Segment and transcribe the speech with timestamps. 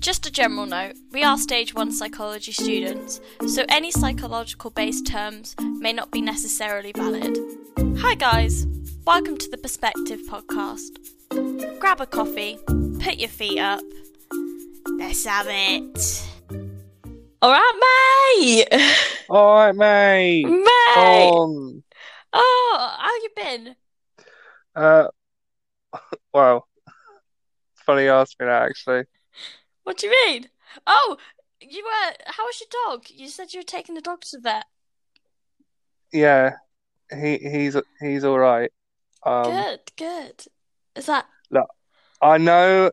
[0.00, 5.54] Just a general note we are stage 1 psychology students, so any psychological based terms
[5.60, 7.36] may not be necessarily valid.
[7.98, 8.66] Hi, guys.
[9.04, 10.98] Welcome to the Perspective Podcast.
[11.80, 12.58] Grab a coffee,
[13.00, 13.80] put your feet up.
[14.98, 16.26] Let's have it.
[17.42, 18.80] All right, mate.
[19.30, 20.46] All right, mate.
[20.46, 21.30] Mate.
[21.32, 21.82] Um,
[22.30, 23.76] Oh, how you been?
[24.76, 25.08] uh,
[26.34, 26.68] well,
[27.86, 29.04] funny you asked me that actually.
[29.88, 30.50] What do you mean?
[30.86, 31.16] Oh,
[31.62, 32.12] you were.
[32.26, 33.06] How was your dog?
[33.08, 34.66] You said you were taking the dog to the vet.
[36.12, 36.56] Yeah,
[37.10, 38.70] he he's he's all right.
[39.22, 40.44] Um, Good, good.
[40.94, 41.24] Is that?
[41.50, 41.70] Look?
[42.20, 42.90] I know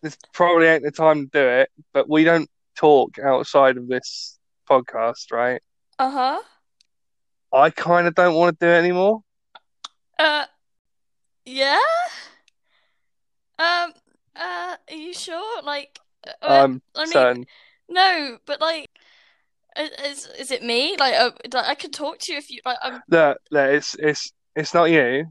[0.00, 4.38] this probably ain't the time to do it, but we don't talk outside of this
[4.66, 5.60] podcast, right?
[5.98, 6.42] Uh huh.
[7.52, 9.20] I kind of don't want to do it anymore.
[10.18, 10.46] Uh,
[11.44, 11.78] yeah.
[13.58, 13.92] Um.
[14.36, 14.76] Uh.
[14.90, 15.62] Are you sure?
[15.62, 15.98] Like.
[16.26, 17.46] Uh, I'm I mean, certain.
[17.88, 18.88] no, but like,
[19.76, 20.96] is is it me?
[20.98, 22.78] Like, uh, I could talk to you if you like.
[22.82, 25.26] Um, Look, look, it's it's it's not you,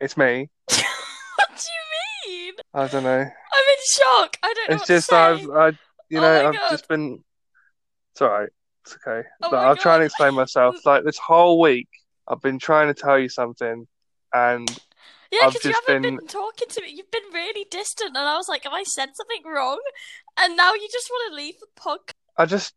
[0.00, 0.48] it's me.
[0.68, 2.54] what do you mean?
[2.72, 3.10] I don't know.
[3.10, 4.36] I'm in shock.
[4.42, 5.12] I don't know It's just.
[5.12, 5.66] I've I
[6.08, 6.70] you Oh know my I've God.
[6.70, 7.22] just been.
[8.14, 8.48] It's all right.
[8.84, 9.26] It's okay.
[9.42, 10.76] Oh I'll try and explain myself.
[10.84, 11.88] Like this whole week,
[12.26, 13.86] I've been trying to tell you something,
[14.32, 14.78] and
[15.30, 16.90] Yeah, because you haven't been- been talking to me.
[16.90, 19.80] You've been really distant, and I was like, "Have I said something wrong?"
[20.36, 22.14] And now you just want to leave the podcast.
[22.36, 22.74] I just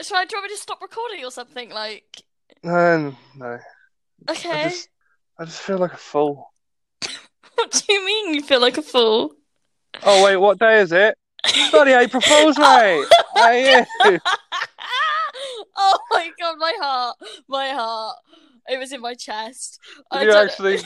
[0.00, 1.70] Should I do you want me to stop recording or something?
[1.70, 2.22] Like,
[2.62, 3.58] no no.
[4.28, 4.88] I okay, just
[5.38, 6.52] I just feel like a fool.
[7.54, 9.34] what do you mean you feel like a fool?
[10.02, 11.16] Oh wait, what day is it?
[11.70, 12.80] Bloody April Fool's, oh.
[12.80, 13.08] mate.
[13.34, 14.18] Hey, you.
[15.76, 17.16] oh my god, my heart,
[17.48, 18.16] my heart.
[18.68, 19.80] It was in my chest.
[20.10, 20.78] I You actually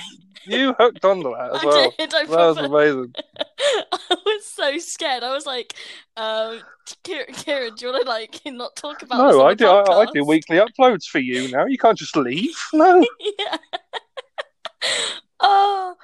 [0.46, 1.94] you hooked onto that as I well.
[1.98, 2.14] did.
[2.14, 3.14] I That was amazing.
[3.58, 5.22] I was so scared.
[5.22, 5.74] I was like,
[6.16, 6.60] um,
[7.04, 9.66] Ciaran, Ciaran, do you want to like not talk about this No, I do.
[9.66, 11.66] I, I do weekly uploads for you now.
[11.66, 12.54] You can't just leave.
[12.72, 13.04] No.
[13.38, 13.56] Yeah.
[15.40, 15.94] oh,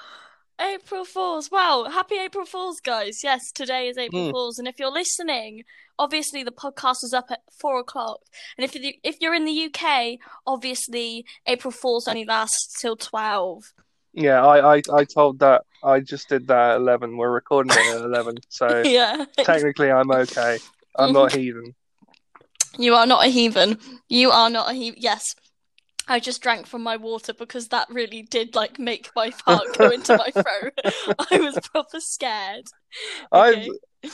[0.61, 1.51] April Fools.
[1.51, 1.87] Wow.
[1.91, 3.21] Happy April Fools, guys.
[3.23, 4.31] Yes, today is April Mm.
[4.33, 4.59] Fools.
[4.59, 5.65] And if you're listening,
[5.99, 8.21] obviously the podcast is up at four o'clock.
[8.57, 13.73] And if, you, if you're in the UK, obviously April Fools only lasts till 12.
[14.13, 15.65] Yeah, I, I, I told that.
[15.85, 17.17] I just did that at 11.
[17.17, 18.37] We're recording it at 11.
[18.49, 19.25] So yeah.
[19.39, 20.59] technically, I'm okay.
[20.97, 21.75] I'm not heathen.
[22.79, 23.79] You are not a heathen.
[24.09, 25.01] You are not a heathen.
[25.01, 25.35] Yes.
[26.09, 29.91] I just drank from my water because that really did like make my heart go
[29.91, 30.79] into my throat.
[31.31, 32.67] I was proper scared.
[33.33, 33.71] Okay.
[34.03, 34.11] I,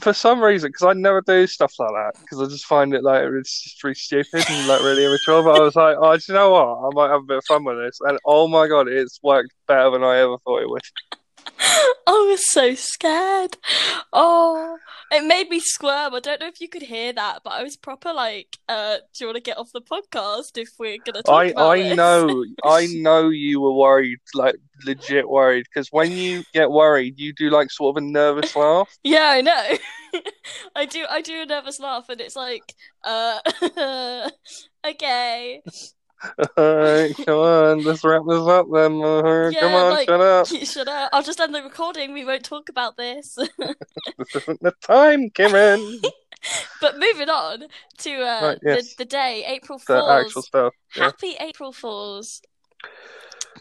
[0.00, 3.02] for some reason, because I never do stuff like that, because I just find it
[3.02, 5.42] like it's just really stupid and like really immature.
[5.42, 6.66] But I was like, oh, do you know what?
[6.66, 7.98] I might have a bit of fun with this.
[8.02, 10.82] And oh my god, it's worked better than I ever thought it would.
[12.08, 13.56] I was so scared.
[14.12, 14.78] Oh,
[15.10, 16.14] it made me squirm.
[16.14, 19.24] I don't know if you could hear that, but I was proper like, uh, do
[19.24, 21.96] you want to get off the podcast if we're gonna talk I about I this?
[21.96, 27.32] know I know you were worried, like legit worried, because when you get worried, you
[27.32, 28.88] do like sort of a nervous laugh.
[29.04, 29.78] Yeah, I know.
[30.74, 32.74] I do I do a nervous laugh and it's like,
[33.04, 33.38] uh
[34.86, 35.62] okay.
[36.58, 39.02] Alright, come on, let's wrap this up then.
[39.02, 40.46] Uh, Yeah, come on, like- shut up.
[40.66, 41.10] Shut up.
[41.12, 42.12] I'll just end the recording.
[42.12, 43.36] We won't talk about this.
[44.18, 46.00] This isn't the time, Ciaran.
[46.80, 47.64] But moving on
[47.98, 48.94] to uh Right, yes.
[48.94, 50.10] the, the day, April The Fools.
[50.26, 50.74] actual stuff.
[50.96, 51.02] Yeah.
[51.04, 52.40] Happy April Fools.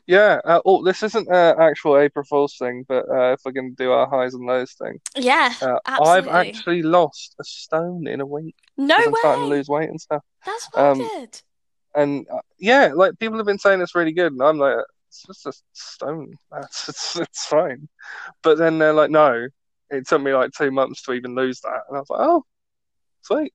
[0.08, 0.40] Yeah.
[0.46, 3.84] Uh, oh, this isn't an actual April Fool's thing, but uh, if we're going to
[3.84, 8.26] do our highs and lows thing, Yeah, uh, I've actually lost a stone in a
[8.26, 8.56] week.
[8.78, 10.24] No 'cause I'm starting to lose weight and stuff.
[10.46, 11.42] That's Um, good.
[11.96, 15.24] And uh, yeah, like people have been saying it's really good, and I'm like, it's
[15.24, 16.34] just a stone.
[16.52, 17.88] That's it's, it's fine.
[18.44, 19.48] But then they're like, no,
[19.90, 22.44] it took me like two months to even lose that, and I was like, oh,
[23.22, 23.54] sweet.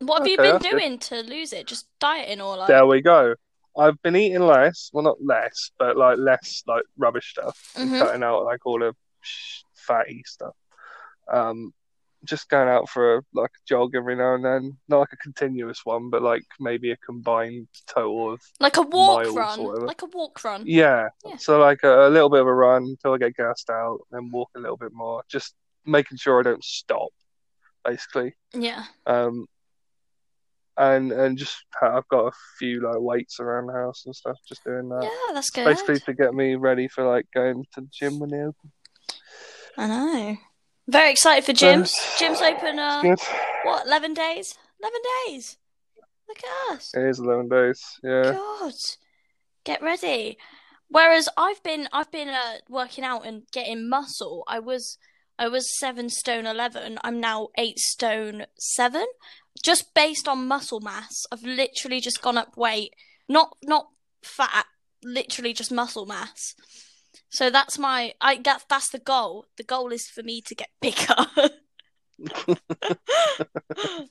[0.00, 0.78] What have you been that's good.
[0.78, 1.66] doing to lose it?
[1.66, 3.34] Just dieting or like There we go.
[3.76, 4.90] I've been eating less.
[4.92, 7.72] Well, not less, but like less like rubbish stuff.
[7.76, 7.98] Mhm.
[7.98, 8.94] Cutting out like all the
[9.74, 10.54] fatty stuff.
[11.32, 11.72] Um,
[12.24, 14.76] just going out for a, like a jog every now and then.
[14.88, 19.32] Not like a continuous one, but like maybe a combined total of like a walk
[19.34, 19.86] run?
[19.86, 20.64] Like a walk run.
[20.66, 21.08] yeah.
[21.24, 21.36] Yeah.
[21.36, 24.30] So like a, a little bit of a run until I get gassed out, then
[24.30, 25.22] walk a little bit more.
[25.28, 25.54] Just
[25.84, 27.10] making sure I don't stop,
[27.84, 28.34] basically.
[28.52, 28.84] Yeah.
[29.06, 29.46] Um,
[30.76, 34.64] and and just I've got a few like weights around the house and stuff, just
[34.64, 35.04] doing that.
[35.04, 35.64] Yeah, that's good.
[35.64, 38.72] Basically to get me ready for like going to the gym when they open.
[39.76, 40.36] I know.
[40.88, 41.92] Very excited for gyms.
[41.94, 43.20] it's- Gyms open uh Good.
[43.64, 44.56] what, eleven days?
[44.80, 45.56] Eleven days.
[46.28, 46.92] Look at us.
[46.94, 47.82] It is eleven days.
[48.02, 48.32] Yeah.
[48.32, 48.72] God.
[49.64, 50.36] Get ready.
[50.88, 54.44] Whereas I've been I've been uh, working out and getting muscle.
[54.46, 54.98] I was
[55.38, 56.98] I was seven stone eleven.
[57.02, 59.06] I'm now eight stone seven,
[59.62, 61.24] just based on muscle mass.
[61.32, 62.94] I've literally just gone up weight,
[63.28, 63.88] not not
[64.22, 64.66] fat,
[65.02, 66.54] literally just muscle mass.
[67.34, 69.46] So that's my I that's that's the goal.
[69.56, 71.26] The goal is for me to get bigger.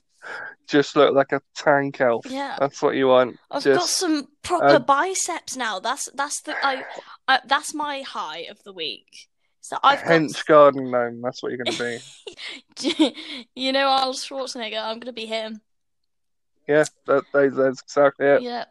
[0.67, 2.25] Just look like a tank elf.
[2.29, 2.57] yeah.
[2.59, 3.37] That's what you want.
[3.49, 5.79] I've got some proper uh, biceps now.
[5.79, 6.83] That's that's the I,
[7.25, 9.29] I that's my high of the week.
[9.61, 11.21] So I've got hench garden gnome.
[11.21, 12.01] That's what you're going to
[12.81, 13.15] be.
[13.55, 14.83] you know Arnold Schwarzenegger.
[14.83, 15.61] I'm gonna be him.
[16.67, 18.41] Yeah, that, that, that's exactly it.
[18.41, 18.65] Yeah.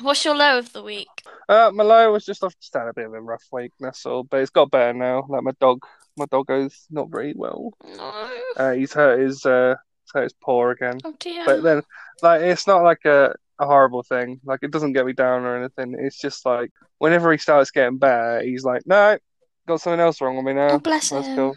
[0.00, 1.08] What's your low of the week?
[1.48, 3.72] Uh, my low was just I've just had a bit of a rough week.
[3.78, 4.24] That's all.
[4.24, 5.26] But it's got better now.
[5.28, 5.84] Like my dog,
[6.16, 7.72] my doggo's not very well.
[7.84, 8.30] No.
[8.56, 9.74] Uh, he's hurt his uh,
[10.04, 10.98] he's hurt his paw again.
[11.04, 11.44] Oh dear.
[11.44, 11.82] But then,
[12.22, 14.40] like, it's not like a, a horrible thing.
[14.44, 15.94] Like, it doesn't get me down or anything.
[15.98, 19.18] It's just like, whenever he starts getting better, he's like, no,
[19.66, 20.70] got something else wrong with me now.
[20.72, 21.36] oh bless That's him.
[21.36, 21.56] cool.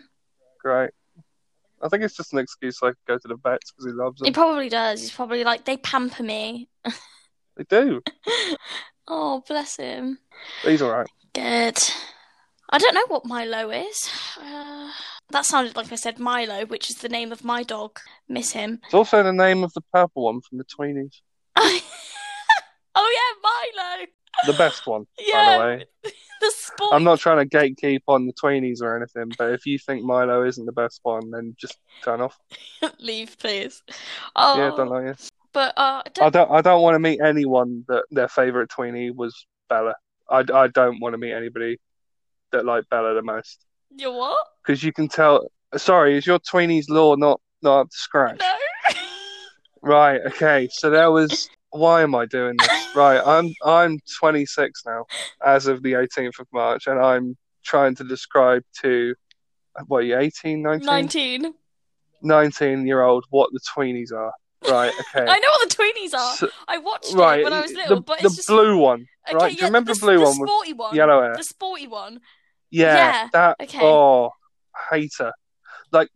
[0.62, 0.92] Great.
[1.82, 3.92] I think it's just an excuse so I can go to the vets because he
[3.92, 4.26] loves it.
[4.26, 5.02] He probably does.
[5.02, 6.68] He's probably like they pamper me.
[7.58, 8.02] They do.
[9.08, 10.18] Oh bless him.
[10.64, 11.08] He's all right.
[11.34, 11.78] Good.
[12.72, 14.10] I don't know what Milo is.
[14.42, 14.90] Uh,
[15.30, 18.00] that sounded like I said Milo, which is the name of my dog.
[18.28, 18.80] Miss him.
[18.86, 21.22] It's also the name of the purple one from the Tweenies.
[21.56, 21.82] oh
[22.96, 24.08] yeah, Milo.
[24.48, 25.86] The best one, by Yeah, the way.
[26.42, 26.94] the sport.
[26.94, 30.44] I'm not trying to gatekeep on the Tweenies or anything, but if you think Milo
[30.44, 32.38] isn't the best one, then just turn off.
[33.00, 33.84] Leave, please.
[34.36, 35.28] Oh, Yeah, don't like you.
[35.56, 36.52] But uh, I I don't, don't.
[36.52, 39.96] I don't want to meet anyone that their favorite tweenie was Bella.
[40.30, 41.80] I, I don't want to meet anybody
[42.52, 43.66] that liked Bella the most
[43.98, 44.46] you what?
[44.62, 45.48] because you can tell.
[45.78, 48.40] Sorry, is your tweenie's lore not not up to scratch?
[48.40, 48.54] No.
[49.82, 50.20] Right.
[50.28, 50.68] Okay.
[50.72, 51.48] So there was.
[51.70, 52.96] Why am I doing this?
[52.96, 53.22] Right.
[53.24, 55.06] I'm I'm 26 now,
[55.46, 59.14] as of the 18th of March, and I'm trying to describe to
[59.88, 61.54] what are you 18, 19, Nineteen.
[62.24, 64.34] 19 year old what the tweenies are.
[64.70, 64.92] Right.
[65.00, 65.26] Okay.
[65.30, 66.36] I know what the tweenies are.
[66.36, 67.40] So- I watched right.
[67.40, 69.06] it when I was little, the but the it's just blue one.
[69.28, 69.36] okay.
[69.38, 69.52] right.
[69.52, 71.36] Do you remember the, the blue the one with sporty one, yellow hair?
[71.36, 72.20] the sporty one.
[72.72, 73.56] Yeah, Yeah, that.
[73.62, 73.80] okay.
[73.82, 74.32] Oh,
[74.92, 75.32] hater.
[75.92, 76.10] Like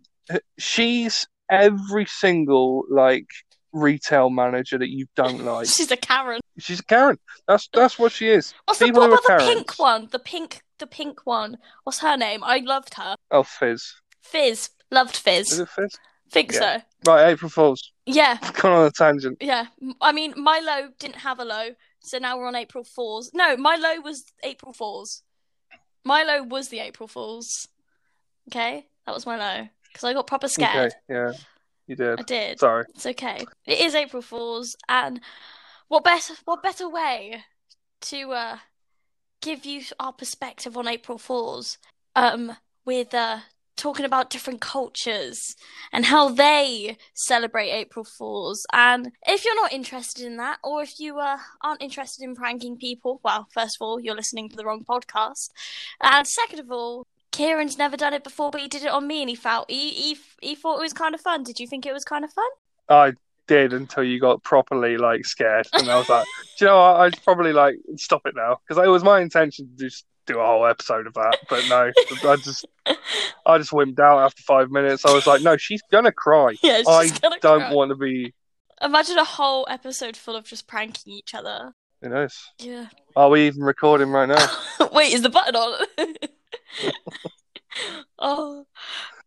[0.57, 3.27] she's every single like
[3.71, 5.67] retail manager that you don't like.
[5.67, 6.41] She's a Karen.
[6.57, 7.17] She's a Karen.
[7.47, 8.53] That's that's what she is.
[8.65, 10.07] What's the what about the pink one?
[10.11, 11.57] The pink, the pink one.
[11.83, 12.43] What's her name?
[12.43, 13.15] I loved her.
[13.31, 13.93] Oh, Fizz.
[14.21, 14.69] Fizz.
[14.91, 15.59] Loved Is Fizz.
[15.59, 15.95] it Fizz?
[16.31, 16.59] Think Yeah.
[17.05, 17.11] so.
[17.11, 17.91] Right, April Fools.
[18.13, 19.37] Yeah, Gone on a tangent.
[19.41, 19.67] yeah.
[20.01, 21.69] I mean, my low didn't have a low,
[21.99, 23.31] so now we're on April Fools.
[23.33, 25.23] No, my low was April Fools.
[26.03, 27.67] My low was the April Fools.
[28.49, 30.93] Okay, that was my low because I got proper scared.
[31.09, 31.31] Okay, yeah,
[31.87, 32.19] you did.
[32.19, 32.59] I did.
[32.59, 32.85] Sorry.
[32.95, 33.45] It's okay.
[33.65, 35.19] It is April Fools, and
[35.87, 37.43] what better what better way
[38.01, 38.57] to uh
[39.41, 41.77] give you our perspective on April Fools
[42.15, 42.55] um
[42.85, 43.39] with uh
[43.79, 45.55] talking about different cultures
[45.91, 48.65] and how they celebrate April Fools.
[48.71, 52.77] And if you're not interested in that, or if you uh, aren't interested in pranking
[52.77, 55.49] people, well, first of all, you're listening to the wrong podcast,
[56.01, 57.07] and second of all.
[57.31, 59.91] Ciaran's never done it before, but he did it on me, and he felt he
[59.91, 61.43] he, he thought it was kind of fun.
[61.43, 62.49] Did you think it was kind of fun?
[62.89, 63.13] I
[63.45, 66.25] did until you got properly like scared, and I was like,
[66.59, 66.95] you know what?
[67.01, 70.45] I'd probably like stop it now because it was my intention to just do a
[70.45, 71.91] whole episode of that, but no,
[72.29, 72.65] I just
[73.45, 75.05] I just wimped out after five minutes.
[75.05, 76.55] I was like, no, she's gonna cry.
[76.61, 77.09] Yeah, I
[77.41, 77.73] don't cry.
[77.73, 78.33] want to be.
[78.81, 81.73] Imagine a whole episode full of just pranking each other.
[82.01, 82.49] Who knows?
[82.59, 82.87] Yeah.
[83.15, 84.47] Are we even recording right now?
[84.93, 85.85] Wait, is the button on?
[88.19, 88.65] oh,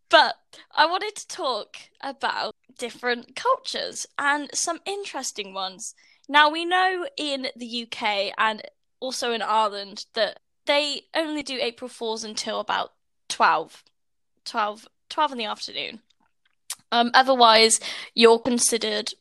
[0.09, 0.37] but
[0.75, 5.94] I wanted to talk about different cultures and some interesting ones.
[6.28, 8.62] Now, we know in the UK and
[9.00, 12.92] also in Ireland that they only do April Fools until about
[13.28, 13.83] 12,
[14.45, 16.00] 12, 12 in the afternoon.
[16.90, 17.81] Um, otherwise,
[18.14, 19.12] you're considered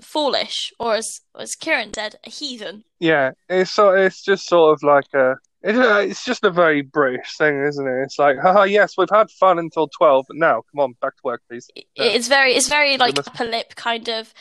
[0.00, 2.84] foolish, or as as Ciaran said, a heathen.
[3.00, 5.36] Yeah, it's so it's just sort of like a.
[5.62, 8.02] It's, uh, it's just a very British thing, isn't it?
[8.02, 11.20] It's like, haha, yes, we've had fun until twelve, but now, come on, back to
[11.24, 11.70] work, please.
[11.74, 12.04] Yeah.
[12.04, 14.34] It's very, it's very like must- upper lip kind of.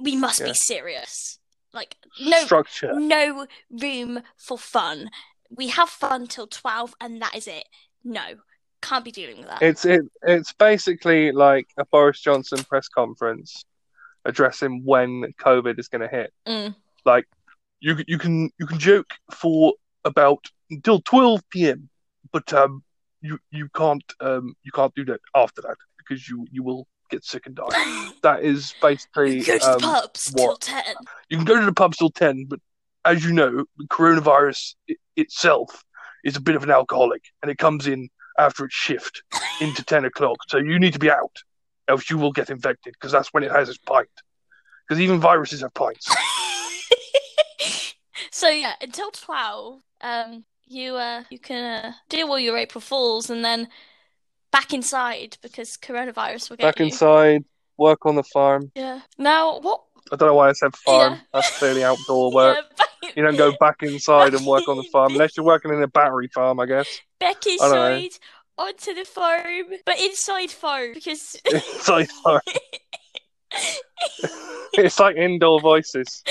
[0.00, 1.38] We must be serious.
[1.72, 2.92] Like no, Structure.
[2.94, 5.10] no room for fun.
[5.50, 7.64] We have fun till twelve, and that is it.
[8.04, 8.22] No,
[8.82, 9.62] can't be dealing with that.
[9.62, 10.02] It's it.
[10.22, 13.64] It's basically like a Boris Johnson press conference
[14.24, 16.32] addressing when COVID is going to hit.
[16.46, 16.74] Mm.
[17.04, 17.26] Like,
[17.80, 21.88] you you can you can joke for about until twelve p.m.,
[22.32, 22.82] but um,
[23.20, 27.24] you you can't um you can't do that after that because you you will get
[27.24, 28.10] sick and die.
[28.22, 30.84] That is basically Go to the um, pubs till ten.
[31.28, 32.60] you can go to the pubs till 10, but
[33.04, 35.82] as you know, the coronavirus i- itself
[36.24, 39.22] is a bit of an alcoholic and it comes in after its shift
[39.60, 40.36] into 10 o'clock.
[40.48, 41.36] So you need to be out,
[41.88, 44.08] else you will get infected because that's when it has its pint.
[44.88, 46.08] Because even viruses have pints.
[48.30, 53.30] so yeah, until twelve, um, you uh, you can uh, do all your April Fools
[53.30, 53.68] and then
[54.50, 56.86] back inside because coronavirus will get Back you.
[56.86, 57.44] inside,
[57.76, 58.72] work on the farm.
[58.74, 59.00] Yeah.
[59.18, 59.82] Now what?
[60.12, 61.12] I don't know why I said farm.
[61.14, 61.18] Yeah.
[61.34, 62.56] That's clearly outdoor work.
[62.56, 65.72] Yeah, back- You don't go back inside and work on the farm unless you're working
[65.72, 67.00] in a battery farm, I guess.
[67.18, 67.86] back I don't know.
[67.94, 68.18] inside
[68.58, 71.36] onto the farm, but inside farm because.
[71.52, 72.40] Inside farm.
[74.74, 76.22] It's like indoor voices,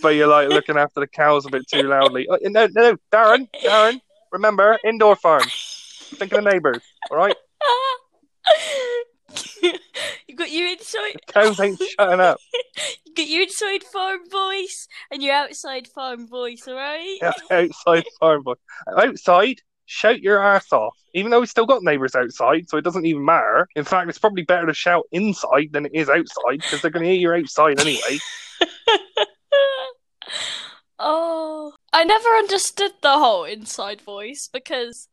[0.00, 2.26] but you're like looking after the cows a bit too loudly.
[2.30, 4.00] Oh, no, no, no, Darren, Darren,
[4.32, 5.44] remember indoor farm.
[6.14, 7.36] Think of the neighbours, all right?
[10.28, 12.38] you got your inside, Cows ain't shutting up.
[13.06, 16.66] you got your inside farm voice and your outside farm voice.
[16.68, 17.18] All right.
[17.20, 18.54] Yeah, outside farm boy.
[18.96, 20.96] Outside, shout your ass off.
[21.14, 23.68] Even though we still got neighbours outside, so it doesn't even matter.
[23.76, 27.04] In fact, it's probably better to shout inside than it is outside because they're going
[27.04, 28.18] to hear you outside anyway.
[30.98, 35.08] oh, I never understood the whole inside voice because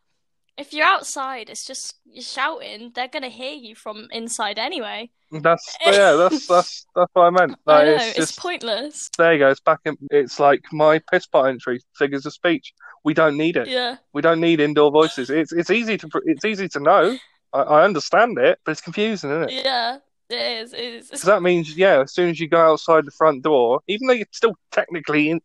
[0.62, 2.92] if you're outside, it's just you're shouting.
[2.96, 5.12] They're gonna hear you from inside anyway.
[5.32, 7.58] That's yeah, that's that's that's what I meant.
[7.70, 9.10] I Like, know it's it's, just pointless.
[9.18, 9.50] there you go.
[9.50, 9.98] It's back in.
[10.12, 12.74] It's like my piss pot entry figures of speech.
[13.04, 13.70] We don't need it.
[13.70, 15.30] Yeah, We don't need indoor voices.
[15.30, 17.18] It's it's easy to it's easy to know.
[17.54, 19.54] I, I understand it, but it's confusing, isn't it?
[19.54, 19.98] yeah,
[20.30, 20.74] it is.
[20.74, 21.12] It is.
[21.12, 24.14] Because that means yeah, as soon as you go outside the front door, even though
[24.14, 25.42] you're still technically in,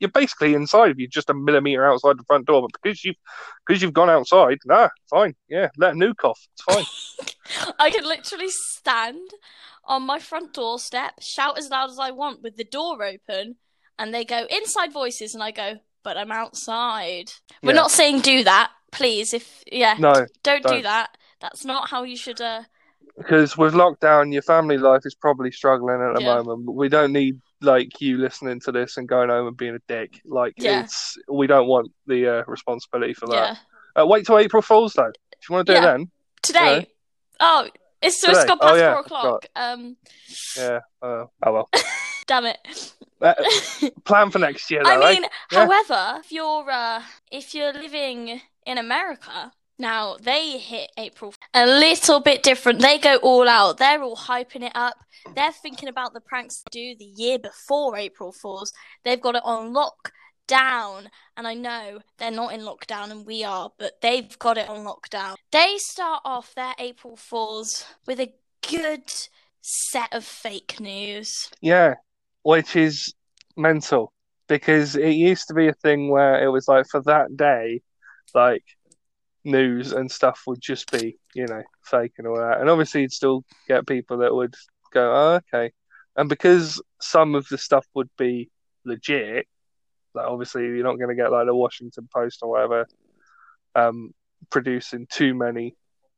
[0.00, 2.62] you're basically inside of you, just a millimeter outside the front door.
[2.62, 3.16] But because you've
[3.66, 6.40] because you've gone outside, nah, fine, yeah, let a nuke off.
[6.52, 6.84] It's fine.
[7.78, 9.30] I can literally stand
[9.84, 13.56] on my front doorstep, shout as loud as I want with the door open,
[13.98, 17.32] and they go inside voices, and I go, but I'm outside.
[17.62, 17.76] We're Yeah.
[17.76, 19.32] not saying do that, please.
[19.34, 20.82] If yeah, No, don't, do don't.
[20.82, 21.16] that.
[21.40, 22.40] That's not how you should.
[22.40, 22.62] Uh,
[23.18, 26.42] because with lockdown, your family life is probably struggling at the Yeah.
[26.42, 26.72] moment.
[26.72, 30.20] We don't need like you listening to this and going home and being a dick.
[30.24, 30.82] Like Yeah.
[30.82, 33.56] it's we don't want the uh, responsibility for yeah.
[33.94, 34.02] that.
[34.02, 35.12] Uh, wait till April Fools though.
[35.40, 35.84] If you want to do Yeah.
[35.88, 36.10] it then,
[36.42, 36.86] Today.
[37.40, 37.68] Oh,
[38.02, 39.46] it's so it's gone Oh, past yeah, four o'clock.
[39.56, 39.96] Um,
[40.56, 40.80] yeah.
[41.02, 41.68] Uh, oh well.
[42.26, 42.94] damn it.
[43.20, 43.34] Uh,
[44.04, 44.90] plan for next year though.
[44.90, 45.14] I eh?
[45.14, 45.66] mean, Yeah.
[45.66, 52.20] however, if you're uh, if you're living in America now, they hit April a little
[52.20, 52.80] bit different.
[52.80, 53.78] They go all out.
[53.78, 54.96] They're all hyping it up.
[55.34, 58.72] They're thinking about the pranks they do the year before April Fools.
[59.04, 61.06] They've got it on lockdown,
[61.36, 64.84] and I know they're not in lockdown, and we are, but they've got it on
[64.84, 65.36] lockdown.
[65.52, 68.32] They start off their April Fools with a
[68.68, 69.10] good
[69.60, 71.50] set of fake news.
[71.60, 71.94] Yeah,
[72.42, 73.14] which is
[73.56, 74.12] mental
[74.48, 77.80] because it used to be a thing where it was like for that day,
[78.34, 78.64] like
[79.44, 82.60] news and stuff would just be, you know, fake and all that.
[82.60, 84.54] And obviously, you'd still get people that would
[84.92, 85.72] go, oh, okay.
[86.16, 88.50] And because some of the stuff would be
[88.84, 89.46] legit,
[90.14, 92.86] like obviously, you're not going to get like the Washington Post or whatever
[93.74, 94.12] um,
[94.50, 95.74] producing too many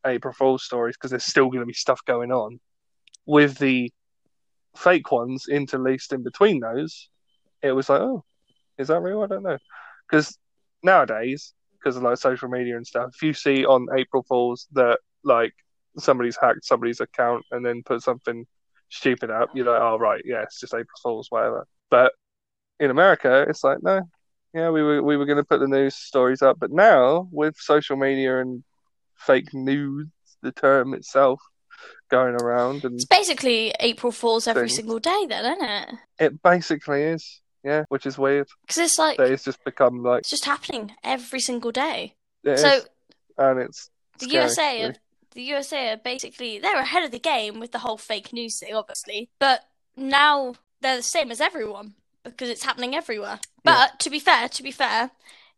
[0.07, 2.61] April Fool's stories because there's still going to be stuff going on.
[3.25, 3.93] With the
[4.77, 7.09] fake ones interlaced in between those,
[7.63, 8.25] it was like, oh,
[8.79, 9.23] is that real?
[9.23, 9.59] I don't know.
[10.09, 10.39] Because
[10.83, 11.53] nowadays,
[11.87, 15.53] because of like social media and stuff, if you see on April Fools that like
[15.97, 18.45] somebody's hacked somebody's account and then put something
[18.89, 21.65] stupid up, you're like, oh right, yeah, it's just April Fools, whatever.
[21.89, 22.13] But
[22.81, 24.01] in America, it's like, no,
[24.53, 27.55] yeah, we were we were going to put the news stories up, but now with
[27.57, 28.65] social media and
[29.19, 30.09] fake news,
[30.43, 31.41] the term itself
[32.11, 35.89] going around, and It's basically April Fools every single day, then, isn't it?
[36.19, 38.47] it basically is, yeah, which is weird.
[38.63, 42.15] Because it's like That it's just become like it's just happening every single day.
[42.45, 42.89] it so is,
[43.37, 44.99] and it's the scary, USA, are, really.
[45.33, 48.73] the USA are basically they're ahead of the game with the whole fake news thing,
[48.73, 49.31] obviously.
[49.41, 49.65] But
[49.97, 53.41] now they're the same as everyone because it's happening everywhere.
[53.65, 55.11] But to be fair, to be fair,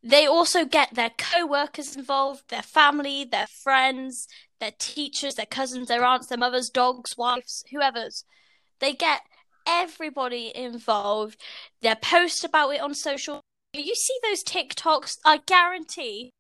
[0.03, 4.27] they also get their co-workers involved, their family, their friends,
[4.61, 8.25] their teachers, their cousins, their aunts, their mothers, dogs, wives, whoever's.
[8.81, 9.21] They get
[9.69, 11.41] everybody involved.
[11.83, 13.41] They post about it on social.
[13.75, 15.19] You see those TikToks?
[15.25, 16.33] I guarantee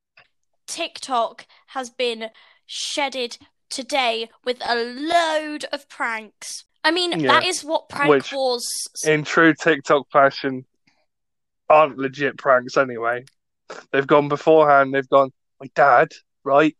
[0.66, 2.30] TikTok has been
[2.66, 3.38] shedded
[3.70, 6.64] today with a load of pranks.
[6.84, 7.32] I mean, Yeah.
[7.40, 8.66] that is what prank Which- wars.
[9.04, 10.64] in true TikTok fashion
[11.68, 13.24] aren't legit pranks anyway.
[13.92, 14.94] They've gone beforehand.
[14.94, 16.12] They've gone, my dad,
[16.44, 16.76] right?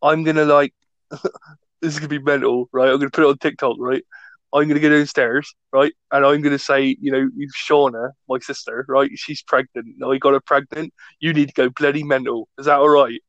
[0.00, 0.74] I'm gonna like,
[1.10, 2.88] this is gonna be mental, right?
[2.88, 4.04] I'm gonna put it on TikTok, right?
[4.54, 5.92] I'm gonna go downstairs, right?
[6.10, 7.28] And I'm gonna say, you know,
[7.66, 9.10] Shauna, my sister, right?
[9.14, 10.02] She's pregnant.
[10.04, 10.92] I got her pregnant.
[11.20, 12.48] You need to go bloody mental.
[12.58, 13.20] Is that all right?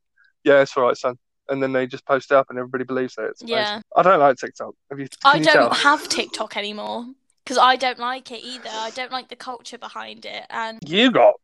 [0.43, 1.15] Yeah, it's all right, son.
[1.49, 3.33] and then they just post it up and everybody believes it.
[3.39, 3.81] Yeah.
[3.95, 4.73] I don't like TikTok.
[4.89, 5.07] Have you?
[5.23, 5.73] I don't tell?
[5.73, 7.05] have TikTok anymore
[7.43, 8.69] because I don't like it either.
[8.71, 11.35] I don't like the culture behind it, and You got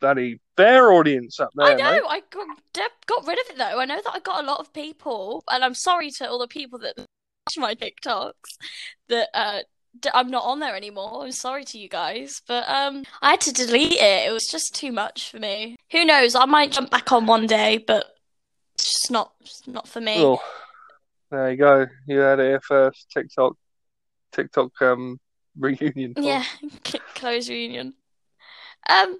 [0.00, 2.02] bloody bear audience up there, I know mate.
[2.08, 2.46] I got,
[3.06, 3.80] got rid of it though.
[3.80, 6.48] I know that I got a lot of people, and I'm sorry to all the
[6.48, 6.94] people that
[7.58, 8.58] my TikToks
[9.08, 9.60] that uh,
[9.98, 11.24] d- I'm not on there anymore.
[11.24, 14.28] I'm sorry to you guys, but um, I had to delete it.
[14.28, 15.76] It was just too much for me.
[15.92, 16.34] Who knows?
[16.34, 18.06] I might jump back on one day, but
[18.74, 20.14] it's just not it's not for me.
[20.18, 20.40] Oh,
[21.30, 21.86] there you go.
[22.06, 23.10] You had it here first.
[23.10, 23.56] TikTok,
[24.32, 25.18] TikTok um
[25.58, 26.14] reunion.
[26.16, 26.44] Yeah,
[27.14, 27.94] close reunion.
[28.88, 29.18] Um,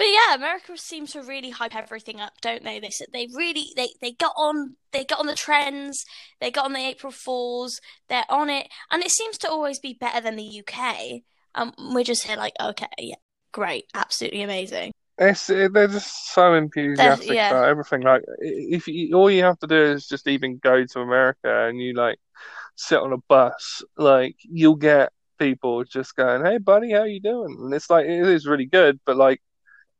[0.00, 2.80] but yeah, America seems to really hype everything up, don't they?
[2.80, 6.06] They they really they they got on they got on the trends,
[6.40, 9.92] they got on the April Fools, they're on it, and it seems to always be
[9.92, 11.20] better than the UK.
[11.54, 13.16] Um, we're just here like, okay, yeah,
[13.52, 14.92] great, absolutely amazing.
[15.18, 17.50] It's it, they're just so enthusiastic yeah.
[17.50, 18.00] about everything.
[18.00, 21.78] Like, if you, all you have to do is just even go to America and
[21.78, 22.18] you like
[22.74, 27.54] sit on a bus, like you'll get people just going, "Hey, buddy, how you doing?"
[27.60, 29.42] And it's like it is really good, but like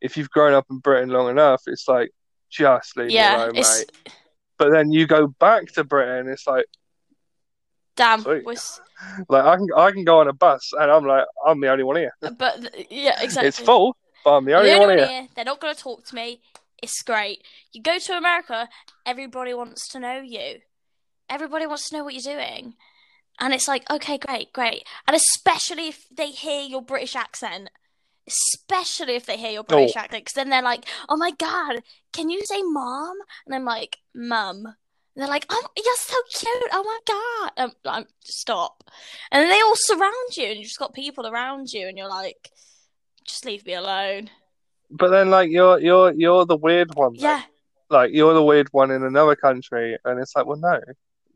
[0.01, 2.11] if you've grown up in Britain long enough, it's like
[2.51, 4.13] just leave me Yeah, alone, it's mate.
[4.59, 6.67] But then you go back to Britain, it's like
[7.97, 8.45] damn, Sweet.
[9.29, 11.85] like I can I can go on a bus and I'm like I'm the only
[11.85, 12.13] one here.
[12.23, 13.49] Uh, but yeah, exactly.
[13.49, 15.05] It's full, but I'm the only The one only here.
[15.07, 16.41] one here, they're not going to talk to me.
[16.83, 17.43] It's great.
[17.73, 18.69] You go to America,
[19.05, 20.61] everybody wants to know you.
[21.29, 22.75] Everybody wants to know what you're doing.
[23.39, 24.85] And it's like, okay, great, great.
[25.07, 27.71] And especially if they hear your British accent.
[28.31, 30.01] Especially if they hear your British Oh.
[30.01, 30.25] accent.
[30.25, 31.83] Because then they're like, oh my God,
[32.13, 33.17] can you say mom?
[33.47, 34.65] And I'm like, mum.
[34.67, 36.71] And they're like, oh, you're so cute.
[36.73, 36.99] Oh my
[37.57, 37.65] God.
[37.65, 38.85] Um, I'm, stop.
[39.33, 42.51] And they all surround you, and you've just got people around you, and you're like,
[43.27, 44.31] just leave me alone.
[44.91, 47.15] But then like you're you're you're the weird one.
[47.15, 47.43] Yeah,
[47.91, 50.81] like you're the weird one in another country, and it's like, well, no,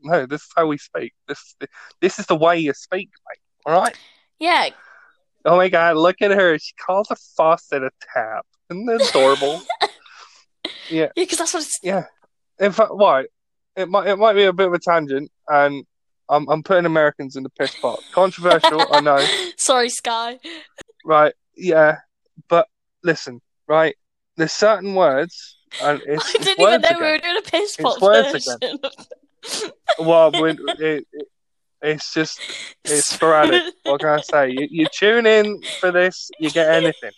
[0.01, 1.13] no, this is how we speak.
[1.27, 1.55] This
[2.01, 3.39] this is the way you speak, mate.
[3.65, 3.97] All right.
[4.39, 4.69] yeah.
[5.45, 6.57] Oh my God, look at her.
[6.57, 8.45] She calls a faucet a tap.
[8.69, 9.61] Isn't that adorable?
[10.89, 11.79] Yeah, because that's what it's.
[11.83, 12.05] yeah.
[12.59, 13.25] In fact, why?
[13.75, 15.85] It might it might be a bit of a tangent, and
[16.29, 17.99] I'm I'm putting Americans in the piss pot.
[18.13, 19.25] Controversial, I know.
[19.57, 20.39] Sorry, Sky.
[21.03, 21.33] Right?
[21.55, 21.97] Yeah,
[22.49, 22.67] but
[23.03, 23.95] listen, right?
[24.37, 27.75] There's certain words, and it's, I didn't even words know we were doing a piss
[27.77, 28.79] It's pot words version.
[29.99, 31.27] Well, when, it, it,
[31.81, 32.39] it's just
[32.85, 33.73] it's sporadic.
[33.83, 34.51] What can I say?
[34.51, 37.11] You, you tune in for this, you get anything,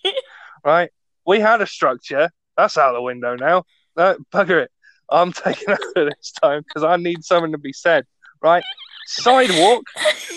[0.63, 0.89] right?
[1.26, 2.30] We had a structure.
[2.56, 3.63] That's out the window now.
[3.96, 4.72] No, bugger it.
[5.10, 8.06] I'm taking over this time because I need something to be said,
[8.41, 8.63] right?
[9.06, 9.84] Sidewalk,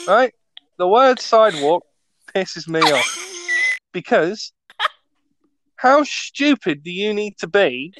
[0.07, 0.33] right?
[0.79, 1.85] The word sidewalk
[2.35, 3.21] pisses me off
[3.93, 4.53] because
[5.77, 7.95] how stupid do you need to be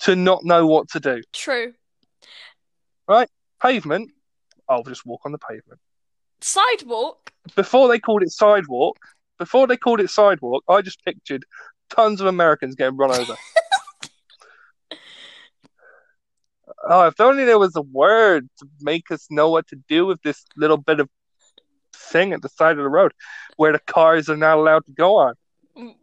[0.00, 1.22] to not know what to do?
[1.32, 1.74] True.
[3.08, 3.28] Right?
[3.60, 4.10] Pavement,
[4.68, 5.80] I'll just walk on the pavement.
[6.40, 7.32] Sidewalk.
[7.54, 8.98] before they called it sidewalk,
[9.38, 11.44] before they called it sidewalk, I just pictured
[11.90, 13.36] tons of Americans getting run over.
[16.88, 20.20] oh, if only there was a word to make us know what to do with
[20.22, 21.08] this little bit of
[21.94, 23.12] thing at the side of the road
[23.56, 25.34] where the cars are not allowed to go on.
[25.76, 25.94] Mm.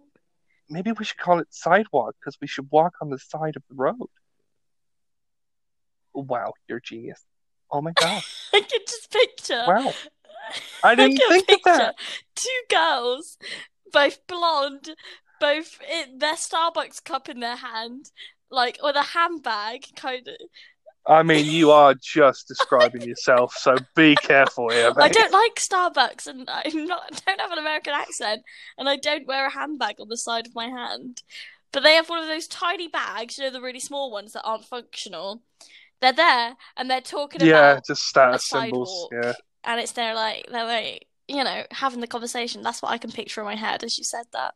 [0.69, 3.75] Maybe we should call it sidewalk because we should walk on the side of the
[3.75, 4.09] road.
[6.13, 7.23] Wow, you're a genius.
[7.73, 8.23] Oh my god.
[8.53, 9.63] I can just picture.
[9.67, 9.93] Wow.
[10.83, 11.95] I didn't can think of that.
[12.35, 13.37] Two girls,
[13.91, 14.91] both blonde,
[15.39, 18.11] both in their Starbucks cup in their hand,
[18.51, 20.35] like with a handbag, kind of.
[21.05, 26.27] I mean, you are just describing yourself, so be careful here, I don't like Starbucks,
[26.27, 27.21] and I'm not.
[27.27, 28.43] I don't have an American accent,
[28.77, 31.23] and I don't wear a handbag on the side of my hand.
[31.71, 34.43] But they have one of those tiny bags, you know, the really small ones that
[34.43, 35.41] aren't functional.
[36.01, 39.07] They're there, and they're talking Yeah, about, just status symbols.
[39.11, 39.33] Yeah.
[39.63, 42.61] and it's they're like they're like you know having the conversation.
[42.61, 44.55] That's what I can picture in my head as you said that.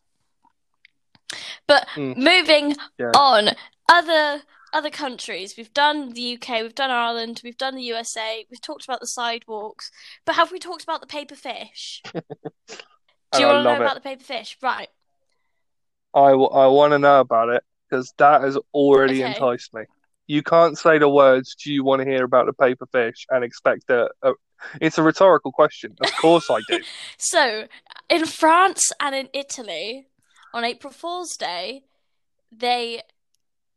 [1.68, 2.18] But Mm.
[2.18, 3.12] moving Yeah.
[3.16, 3.50] on,
[3.90, 5.56] other other countries.
[5.58, 8.46] We've done the UK, we've done Ireland, we've done the USA.
[8.52, 9.90] We've talked about the sidewalks,
[10.26, 12.04] but have we talked about the paper fish?
[12.14, 14.58] Do you want to know love about the paper fish?
[14.62, 14.90] Right.
[16.14, 19.34] I, w- I want to know about it because that has already Okay.
[19.34, 19.84] enticed me.
[20.28, 23.44] You can't say the words, do you want to hear about the paper fish and
[23.44, 24.34] expect a, a
[24.82, 25.96] it's a rhetorical question.
[26.02, 26.80] Of course I do.
[27.18, 27.68] So,
[28.10, 30.08] in France and in Italy,
[30.54, 31.84] on April Fool's Day,
[32.52, 33.02] they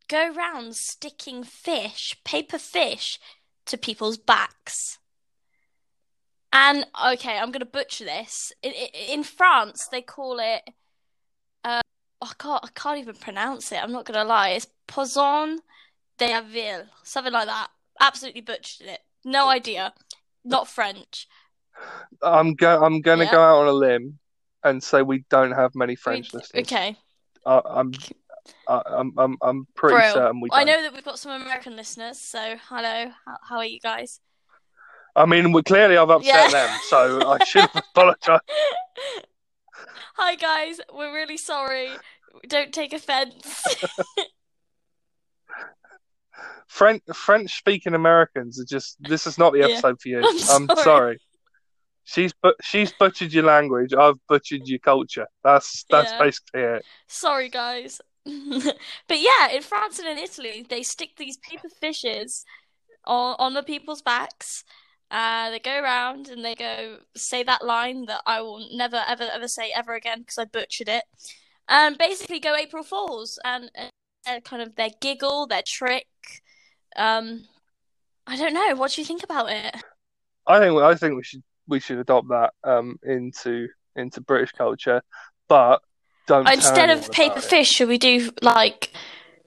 [0.09, 3.19] go round sticking fish, paper fish,
[3.67, 4.99] to people's backs.
[6.53, 8.53] And okay, I'm gonna butcher this.
[8.63, 10.63] In, in France, they call it.
[11.63, 11.83] Uh,
[12.21, 12.65] I can't.
[12.65, 13.83] I can't even pronounce it.
[13.83, 14.51] I'm not gonna lie.
[14.51, 15.61] It's poisson
[16.23, 17.69] Avril, something like that.
[18.01, 19.01] Absolutely butchered it.
[19.25, 19.93] No idea.
[20.45, 21.27] Not French.
[22.23, 23.31] I'm go I'm gonna Yeah.
[23.33, 24.19] go out on a limb
[24.65, 26.63] and say we don't have many French listeners.
[26.67, 26.97] Okay.
[27.47, 27.93] I, I'm,
[28.69, 30.13] I, I'm I'm I'm pretty Brill.
[30.15, 30.59] certain we don't.
[30.61, 33.11] I know that we've got some American listeners, so hello.
[33.27, 34.21] How, how are you guys?
[35.17, 36.67] I mean, we, clearly I've upset Yeah.
[36.67, 38.41] them, so I should apologize.
[40.17, 41.91] Hi guys, we're really sorry.
[42.49, 43.65] Don't take offense.
[46.69, 49.67] French French speaking Americans are just this is not the Yeah.
[49.67, 50.19] episode for you.
[50.51, 50.83] I'm sorry.
[50.83, 51.19] sorry.
[52.05, 53.93] She's but she's butchered your language.
[53.95, 55.27] I've butchered your culture.
[55.45, 56.19] That's that's Yeah.
[56.19, 56.85] basically it.
[57.09, 58.01] Sorry, guys.
[58.25, 62.45] but yeah, in France and in Italy, they stick these paper fishes
[63.05, 64.65] on on the people's backs.
[65.11, 69.25] Uh, they go around and they go say that line that I will never, ever,
[69.33, 71.03] ever say ever again because I butchered it.
[71.69, 73.71] And basically go April Fools and
[74.31, 76.07] their kind of their giggle, their trick.
[76.97, 77.45] Um,
[78.27, 78.75] I don't know.
[78.75, 79.75] What do you think about it?
[80.47, 85.03] I think I think we should we should adopt that um into into British culture,
[85.49, 85.81] but
[86.27, 88.93] don't Instead of paper fish, should we do like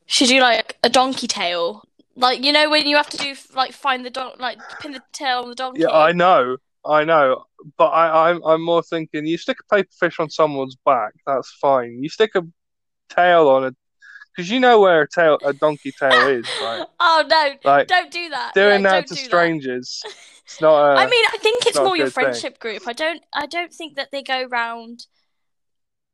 [0.06, 1.84] should you like a donkey tail?
[2.16, 5.02] Like you know when you have to do like find the don like pin the
[5.14, 5.82] tail on the donkey.
[5.82, 7.46] Yeah, I know, I know,
[7.78, 11.52] but I, I'm I'm more thinking you stick a paper fish on someone's back, that's
[11.60, 12.04] fine.
[12.04, 12.44] You stick a
[13.10, 13.72] tail on a,
[14.36, 16.86] because you know where a tail a donkey tail is, right?
[17.00, 17.52] Oh no!
[17.64, 18.54] Like Don't do that.
[18.54, 20.02] doing No, that to do strangers,
[20.46, 21.00] it's not a.
[21.00, 22.24] I mean, I think it's more your good thing.
[22.26, 22.88] friendship group.
[22.88, 23.22] I don't.
[23.34, 25.06] I don't think that they go round.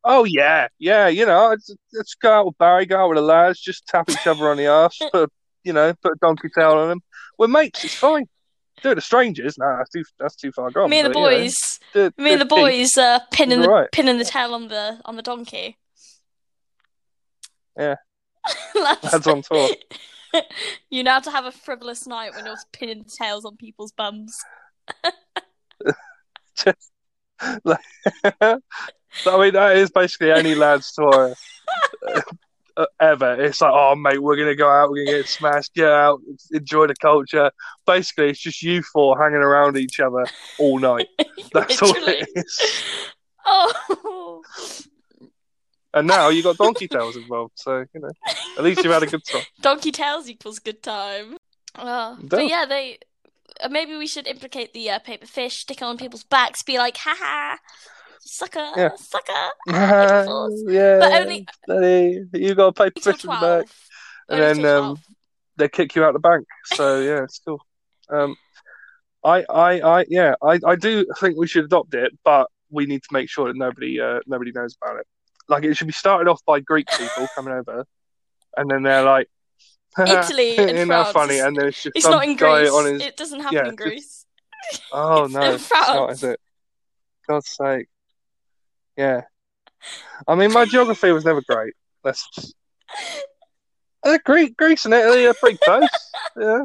[0.04, 1.08] Oh yeah, yeah.
[1.08, 1.56] You know,
[1.94, 4.58] let's, go out with Barry, go out with the lads, just tap each other on
[4.58, 5.28] the arse, put a,
[5.64, 7.02] you know, put a donkey tail on them.
[7.38, 7.84] We're mates.
[7.84, 8.26] It's fine.
[8.82, 9.58] Do it to strangers.
[9.58, 10.90] Nah, that's too that's too far gone.
[10.90, 11.80] me and the but, you know, boys.
[11.94, 15.18] do- me and the do boys uh, pinning the pinning the tail on the on
[15.18, 15.78] the donkey.
[17.78, 17.96] Yeah.
[18.76, 19.70] Lads, on tour.
[20.90, 24.44] you know how to have a frivolous night when you're pinning tails on people's bums.
[26.56, 26.92] Just
[27.64, 27.80] like,
[28.42, 28.58] I
[29.26, 31.36] mean, that is basically any lads tour
[32.78, 33.42] uh, ever.
[33.42, 36.88] It's like, oh mate, we're gonna go out, we're gonna get smashed, get out, enjoy
[36.88, 37.52] the culture.
[37.86, 40.26] Basically, it's just you four hanging around each other
[40.58, 41.08] all night.
[41.54, 42.84] That's all it is.
[43.46, 44.42] Oh.
[46.00, 48.10] And now you got donkey tails involved, so you know,
[48.58, 49.44] at least you've had a good time.
[49.62, 51.36] Donkey tails equals good time.
[51.76, 53.00] Uh, but yeah, they
[53.62, 56.78] uh, maybe we should implicate the uh, paper fish, stick it on people's backs, be
[56.78, 57.58] like, ha ha.
[58.22, 58.96] sucker, Yeah.
[58.96, 59.50] sucker.
[60.72, 61.48] yeah, But only-
[62.34, 63.68] you got a paper fish in the back,
[64.30, 64.98] and then um,
[65.58, 66.48] they kick you out the bank.
[66.64, 67.60] So yeah, it's cool.
[68.10, 68.38] Um,
[69.26, 73.04] I, I, I, yeah, I, I do think we should adopt it, but we need
[73.04, 75.08] to make sure that nobody, uh, nobody knows about it.
[75.50, 77.86] Like it should be started off by Greek people coming over,
[78.56, 79.28] and then they're like,
[80.00, 81.12] Italy and France.
[81.12, 81.40] funny?
[81.40, 82.72] And then it's just It's some not in guy Greece.
[82.72, 83.02] on his.
[83.02, 84.26] It doesn't happen yeah, in just- Greece.
[84.94, 86.40] Oh it's no, it's not, is it?
[87.28, 87.88] God's sake.
[88.98, 89.22] Yeah.
[90.28, 91.74] I mean, my geography was never great.
[92.04, 92.54] Let's just.
[94.04, 95.88] Uh, Greece, Greece and Italy are pretty close.
[96.40, 96.64] yeah.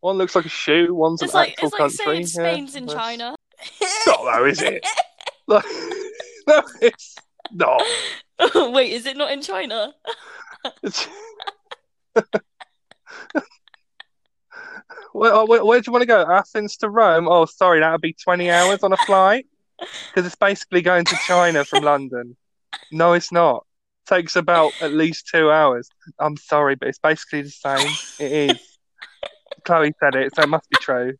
[0.00, 0.94] One looks like a shoe.
[0.94, 1.96] One's an It's like actual it's like country.
[1.96, 2.26] saying yeah.
[2.52, 3.36] Spain's in That's- China.
[4.06, 4.86] Not though, is it?
[5.46, 5.64] Like,
[6.48, 7.16] no, it's
[7.52, 7.82] not.
[8.54, 9.92] Wait, is it not in China?
[15.12, 16.26] Where, where, where do you want to go?
[16.28, 17.28] Athens to Rome?
[17.28, 19.46] Oh, sorry, that would be 20 hours on a flight.
[19.78, 22.36] Because it's basically going to China from London.
[22.90, 23.64] No, it's not.
[24.06, 25.88] Takes about at least two hours.
[26.18, 27.88] I'm sorry, but it's basically the same.
[28.18, 28.78] It is.
[29.64, 31.14] Chloe said it, so it must be true.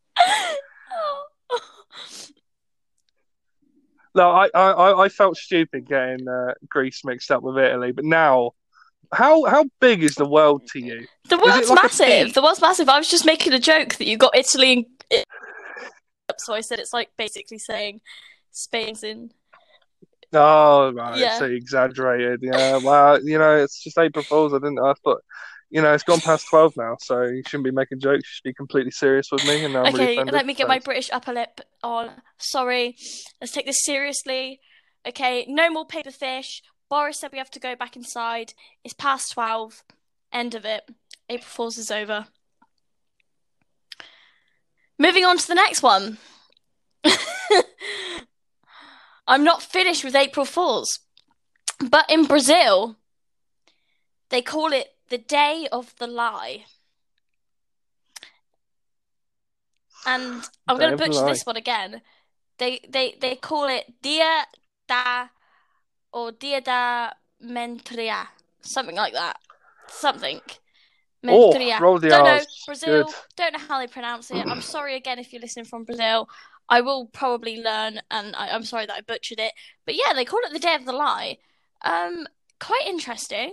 [4.14, 8.52] No, I, I, I- felt stupid getting uh, Greece mixed up with Italy, but now,
[9.12, 11.06] how how big is the world to you?
[11.28, 12.34] The world's like massive.
[12.34, 12.88] The world's massive.
[12.88, 14.72] I was just making a joke that you got Italy
[15.10, 15.24] and
[16.38, 18.00] so I said it's like basically saying
[18.50, 19.30] Spain's in.
[20.32, 21.38] Oh, right, Yeah.
[21.38, 22.40] so exaggerated.
[22.42, 24.52] Yeah, well, you know, it's just April Fools.
[24.52, 24.80] I didn't.
[24.80, 25.22] I thought,
[25.70, 28.18] you know, it's gone past twelve now, so you shouldn't be making jokes.
[28.22, 29.64] You should be completely serious with me.
[29.64, 30.34] And now I'm really Okay, offended.
[30.34, 32.10] let me get my British upper lip on.
[32.38, 32.96] Sorry,
[33.40, 34.60] let's take this seriously.
[35.06, 36.62] Okay, no more paper fish.
[36.88, 38.54] Boris said we have to go back inside.
[38.84, 39.82] It's past twelve.
[40.32, 40.82] End of it.
[41.28, 42.26] April Fools is over.
[44.98, 46.18] Moving on to the next one.
[49.26, 51.00] I'm not finished with April Fools,
[51.90, 52.96] but in Brazil,
[54.30, 56.64] they call it the Day of the Lie.
[60.06, 62.02] And I'm going to butcher this one again.
[62.58, 64.44] They they they call it Dia
[64.88, 65.28] da
[66.12, 68.26] or Dia da Mentria,
[68.60, 69.36] something like that.
[69.88, 70.40] something.
[71.26, 73.04] Oh, roll the don't know Brazil.
[73.04, 73.14] Good.
[73.36, 74.44] Don't know how they pronounce it.
[74.44, 76.28] I'm sorry again if you're listening from Brazil.
[76.68, 79.52] I will probably learn, and I, I'm sorry that I butchered it.
[79.86, 81.38] But yeah, they call it the Day of the Lie.
[81.82, 82.26] Um,
[82.58, 83.52] quite interesting.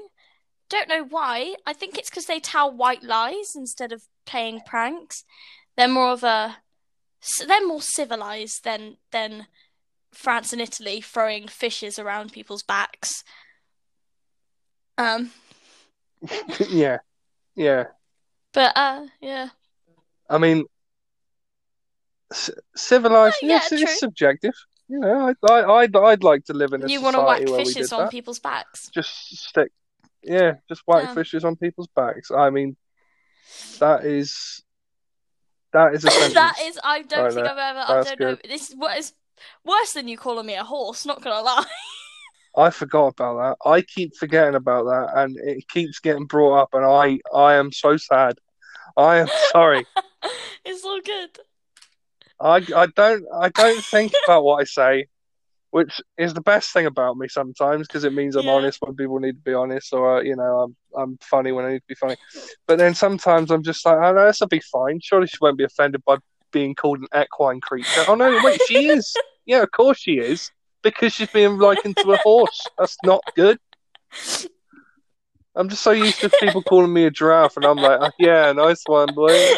[0.71, 1.55] Don't know why.
[1.65, 5.25] I think it's because they tell white lies instead of playing pranks.
[5.75, 6.59] They're more of a,
[7.45, 9.47] they're more civilized than than
[10.13, 13.25] France and Italy throwing fishes around people's backs.
[14.97, 15.31] Um,
[16.69, 16.99] yeah,
[17.55, 17.85] yeah.
[18.53, 19.49] but uh, yeah.
[20.29, 20.63] I mean,
[22.31, 23.37] c- civilized.
[23.43, 24.53] Oh, yeah, yes, it's subjective.
[24.87, 27.45] You know, I, I, I'd, I'd like to live in a You want to whack
[27.45, 28.11] fishes on that.
[28.11, 28.89] people's backs.
[28.89, 29.71] Just stick,
[30.23, 31.15] yeah, just whack Damn.
[31.15, 32.31] fishes on people's backs.
[32.31, 32.75] I mean,
[33.79, 34.63] that is
[35.73, 36.79] that is a that is.
[36.83, 37.53] I don't Right think there.
[37.53, 37.99] I've ever.
[37.99, 38.37] I don't know.
[38.47, 39.13] This is what is
[39.65, 41.05] worse than you calling me a horse.
[41.05, 41.65] Not gonna lie.
[42.55, 43.69] I forgot about that.
[43.69, 47.71] I keep forgetting about that, and it keeps getting brought up, and I, I am
[47.71, 48.39] so sad.
[48.97, 49.85] I am sorry.
[50.65, 51.29] it's all good.
[52.41, 55.07] I, I don't I don't think about what I say,
[55.71, 58.53] which is the best thing about me sometimes because it means I'm Yeah.
[58.53, 61.65] honest when people need to be honest, or uh, you know I'm I'm funny when
[61.65, 62.15] I need to be funny.
[62.67, 64.99] But then sometimes I'm just like, oh no, this will be fine.
[65.01, 66.17] Surely she won't be offended by
[66.51, 68.05] being called an equine creature.
[68.07, 69.19] Oh no, wait, she is.
[69.45, 70.51] Yeah, of course she is
[70.83, 72.71] because she's being likened to a horse.
[72.77, 73.57] That's not good.
[75.55, 78.51] I'm just so used to people calling me a giraffe, and I'm like, oh, yeah,
[78.53, 79.33] nice one, boy.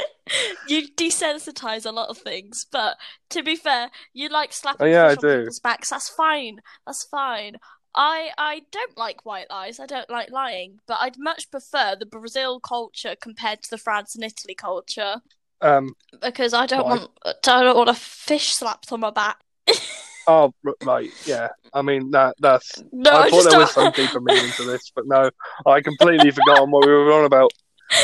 [0.70, 2.96] You desensitize a lot of things, but
[3.32, 5.40] to be fair, you like slapping Oh, yeah, I do.
[5.40, 5.90] people's backs.
[5.90, 6.60] That's fine.
[6.88, 7.58] That's fine.
[7.94, 9.80] I I don't like white lies.
[9.82, 14.16] I don't like lying, but I'd much prefer the Brazil culture compared to the France
[14.16, 15.22] and Italy culture
[15.62, 19.42] Um, because I don't want I don't want a fish slapped on my back.
[20.28, 21.50] oh, right, yeah.
[21.74, 24.92] I mean that that's No, I I, thought there was some deeper meaning to this,
[24.96, 25.30] but no,
[25.66, 27.52] I completely forgot what we were on about.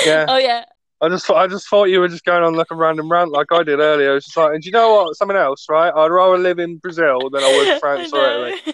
[0.05, 0.65] Yeah, Oh yeah.
[1.01, 3.31] I just thought I just thought you were just going on like a random rant
[3.31, 4.17] like I did earlier.
[4.17, 5.15] It's just like, and do you know what?
[5.15, 5.93] Something else, right?
[5.95, 8.47] I'd rather live in Brazil than I would France or.
[8.47, 8.73] Italy.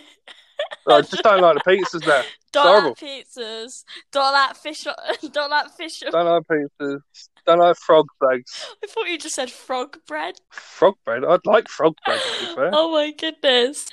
[0.87, 2.23] I just don't like the pizzas there.
[2.51, 3.83] Don't like pizzas.
[4.11, 4.83] Don't like fish.
[5.31, 6.03] Don't like fish.
[6.11, 6.99] Don't like pizzas.
[7.45, 8.65] Don't like frog legs.
[8.83, 10.35] I thought you just said frog bread.
[10.49, 11.23] Frog bread.
[11.23, 12.69] I'd like frog bread to be fair.
[12.73, 13.87] Oh my goodness.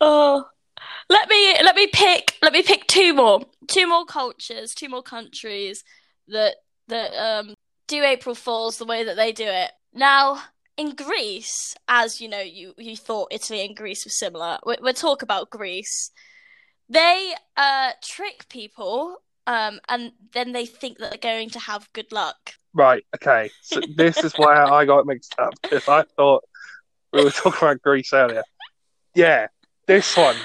[0.00, 0.44] Oh.
[1.08, 3.40] Let me let me pick let me pick two more.
[3.68, 5.82] Two more cultures, two more countries
[6.28, 6.56] that
[6.88, 7.54] that um
[7.88, 9.70] do April Fools the way that they do it.
[9.92, 10.42] Now,
[10.76, 14.58] in Greece, as you know, you you thought Italy and Greece were similar.
[14.66, 16.10] We, we'll talk about Greece.
[16.88, 22.12] They uh trick people um and then they think that they're going to have good
[22.12, 22.54] luck.
[22.76, 23.06] Right.
[23.16, 23.50] Okay.
[23.62, 26.44] So this is where I got mixed up because I thought
[27.10, 28.42] we were talking about Greece earlier.
[29.14, 29.46] Yeah,
[29.86, 30.36] this one.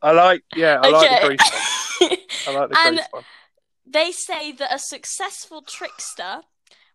[0.00, 0.44] I like.
[0.54, 2.10] Yeah, I like the Greece one.
[2.46, 3.24] I like the And- Greece one.
[3.90, 6.42] They say that a successful trickster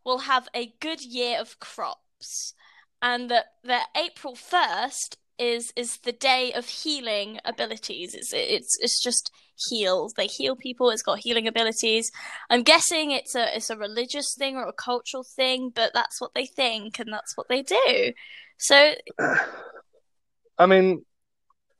[0.05, 2.53] will have a good year of crops,
[3.01, 8.13] and that that April first is is the day of healing abilities.
[8.13, 9.31] It's it's it's just
[9.69, 10.13] heals.
[10.13, 10.89] They heal people.
[10.89, 12.11] It's got healing abilities.
[12.49, 16.33] I'm guessing it's a it's a religious thing or a cultural thing, but that's what
[16.33, 18.13] they think and that's what they do.
[18.57, 18.93] So
[20.57, 21.03] I mean,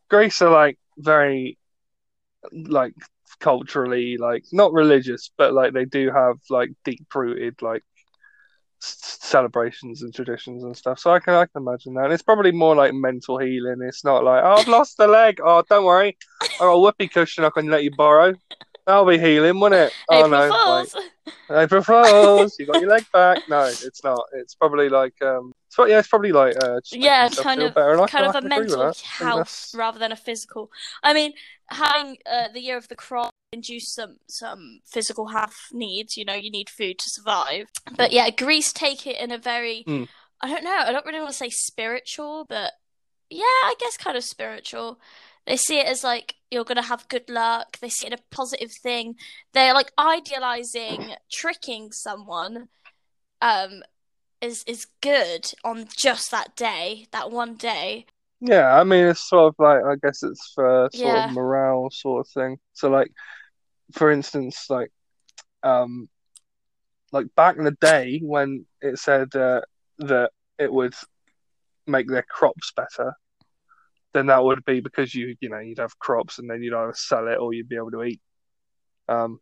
[0.10, 1.58] Greece are like very,
[2.52, 2.94] like
[3.40, 7.84] culturally, like not religious, but like they do have like deep rooted like
[8.84, 11.00] celebrations and traditions and stuff.
[11.00, 12.06] So I can I can imagine that.
[12.06, 13.82] And it's probably more like mental healing.
[13.82, 15.40] It's not like oh I've lost a leg.
[15.44, 18.34] Oh don't worry, I got a whoopee cushion I can let you borrow.
[18.86, 19.94] That'll be healing, won't it?
[20.10, 21.10] Oh April no, like, Fools.
[21.50, 23.48] April Fools, you got your leg back.
[23.48, 24.26] No, it's not.
[24.34, 27.74] It's probably like um, it's, pro- yeah, it's probably like uh, yeah, kind of.
[27.76, 28.88] Kind of a can agree with mental that.
[28.88, 30.70] I think health rather than a physical.
[31.02, 31.32] I mean,
[31.68, 36.18] having uh, the year of the crop induce some some physical health needs.
[36.18, 37.68] You know, you need food to survive.
[37.96, 40.08] But yeah, Greece take it in a very Mm.
[40.42, 40.78] I don't know.
[40.78, 42.74] I don't really want to say spiritual, but
[43.30, 45.00] yeah, I guess kind of spiritual.
[45.46, 47.80] They see it as like you're gonna have good luck.
[47.80, 49.16] They see it a positive thing.
[49.54, 52.70] They're like idealizing tricking someone.
[53.42, 53.84] Um,
[54.42, 58.06] is is good on just that day, that one day.
[58.42, 61.30] Yeah, I mean, it's sort of like I guess it's for sort Yeah.
[61.30, 62.60] of morale sort of thing.
[62.74, 63.10] So, like,
[63.94, 64.92] for instance, like,
[65.64, 66.10] um,
[67.12, 69.62] like back in the day when it said uh,
[70.00, 70.96] that it would
[71.86, 73.14] make their crops better,
[74.14, 76.94] then that would be because you, you know, you'd have crops and then you'd either
[76.96, 78.22] sell it or you'd be able to eat.
[79.08, 79.40] Um,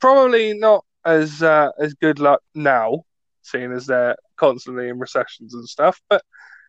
[0.00, 3.04] probably not as uh, as good luck now,
[3.42, 6.00] seeing as they're constantly in recessions and stuff.
[6.08, 6.22] But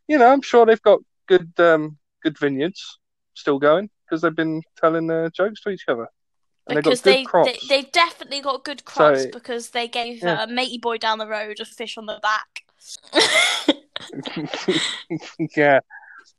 [0.07, 2.99] you know, I'm sure they've got good um good vineyards
[3.33, 6.07] still going because they've been telling uh, jokes to each other.
[6.69, 7.67] And because they, got good they crops.
[7.67, 10.43] they've definitely got good crops So- because they gave Yeah.
[10.43, 12.63] uh, matey boy down the road a fish on the back.
[15.55, 15.79] yeah,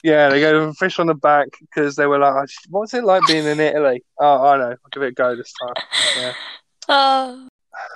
[0.03, 3.23] yeah, they go fish on the back because they were like, "Oh, "What's it like
[3.27, 4.71] being in Italy?" Oh, I know.
[4.71, 5.75] I'll give it a go this time.
[6.19, 6.33] Yeah.
[6.91, 7.47] Oh,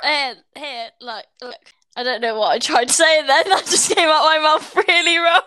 [0.05, 1.57] and here, look, look.
[1.97, 3.49] I don't know what I tried to say then.
[3.49, 5.41] That just came out my mouth really wrong.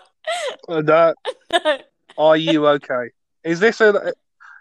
[0.68, 1.84] Uh, that-
[2.18, 3.10] are you okay?
[3.44, 4.12] Is this a?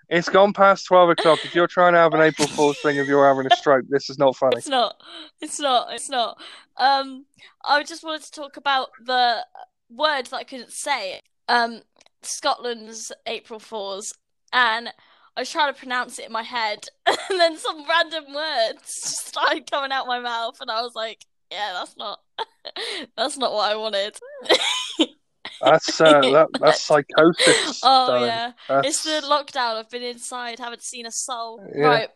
[0.10, 1.44] It's gone past twelve o'clock.
[1.44, 4.10] If you're trying to have an April Fool's thing, if you're having a stroke, this
[4.10, 4.58] is not funny.
[4.58, 5.02] It's not.
[5.42, 5.94] It's not.
[5.94, 6.38] It's not.
[6.78, 7.26] Um,
[7.64, 9.46] I just wanted to talk about the
[9.90, 11.22] word that I couldn't say.
[11.48, 11.82] Um,
[12.22, 14.14] Scotland's April Fools,
[14.52, 14.90] and
[15.38, 19.70] I was trying to pronounce it in my head, and then some random words started
[19.70, 22.20] coming out my mouth, and I was like, "Yeah, that's not.
[23.18, 24.18] that's not what I wanted."
[25.62, 27.82] That's uh, that, that's psychosis.
[27.84, 28.28] Oh darling.
[28.28, 28.52] yeah.
[28.68, 29.76] That's, It's the lockdown.
[29.78, 31.66] I've been inside, haven't seen a soul.
[31.76, 31.86] Yeah.
[31.86, 32.10] Right.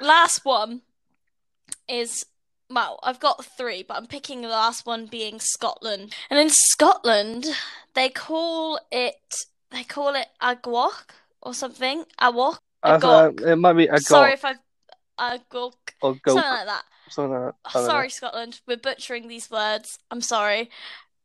[0.00, 0.82] Last one
[1.88, 2.24] is
[2.70, 6.14] well, I've got three, but I'm picking the last one being Scotland.
[6.28, 7.46] And in Scotland,
[7.94, 9.14] they call it
[9.70, 11.10] they call it agwok
[11.42, 12.04] or something.
[12.20, 12.58] Awok.
[12.82, 13.40] I Agok.
[13.46, 14.54] it might be a Sorry if I
[15.18, 15.72] agok.
[16.00, 16.84] or Something like that.
[17.10, 17.54] something like that.
[17.64, 17.88] I don't know.
[17.88, 18.60] Sorry, Scotland.
[18.68, 19.98] We're butchering these words.
[20.10, 20.70] I'm sorry.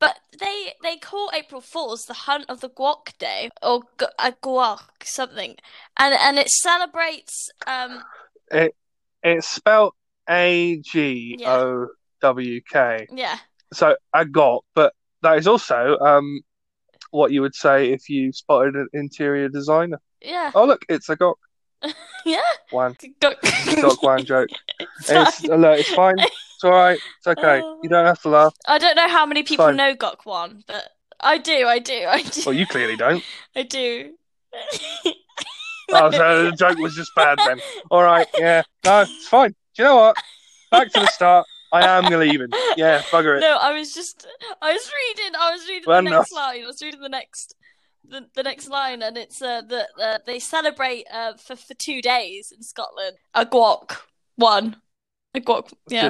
[0.03, 3.83] But they they call April Fools the Hunt of the Gwok Day or
[4.19, 5.55] a Gwok something,
[5.97, 8.03] and and it celebrates um
[8.51, 9.93] It's spelled
[10.29, 11.87] A G O
[12.21, 13.07] W K.
[13.13, 13.37] yeah
[13.73, 16.41] So I got, but that is also um
[17.11, 19.99] what you would say if you spotted an interior designer.
[20.21, 21.35] yeah Oh look, it's a gok
[22.25, 22.95] yeah one.
[23.21, 24.49] Gok Wan joke.
[25.09, 26.15] It's look, it's fine.
[26.63, 26.99] It's all right.
[27.17, 27.57] It's okay.
[27.83, 28.55] You don't have to laugh.
[28.65, 32.21] I don't know how many people know Gok Wan, but I do, I do, I
[32.21, 33.21] do, Well, you clearly don't.
[33.55, 34.13] I do.
[35.91, 37.59] Oh, so the joke was just bad then.
[37.91, 38.63] All right, yeah.
[38.85, 39.49] No, it's fine.
[39.75, 40.15] Do you know what?
[40.71, 41.45] Back to the start.
[41.73, 42.47] I am leaving.
[42.77, 43.41] Yeah, bugger it.
[43.41, 44.25] No, I was just
[44.61, 46.19] I was reading I was reading Well, the no.
[46.19, 46.63] next line.
[46.63, 47.55] I was reading the next
[48.07, 52.01] the, the next line and it's uh the, uh they celebrate uh for, for two
[52.01, 53.17] days in Scotland.
[53.33, 53.97] A guac
[54.37, 54.77] one.
[55.89, 56.03] Yeah.